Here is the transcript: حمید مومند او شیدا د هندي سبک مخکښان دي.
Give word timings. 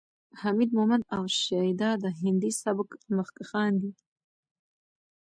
حمید 0.41 0.69
مومند 0.77 1.03
او 1.15 1.23
شیدا 1.41 1.91
د 2.03 2.05
هندي 2.21 2.51
سبک 2.63 2.89
مخکښان 3.17 3.71
دي. 3.81 3.91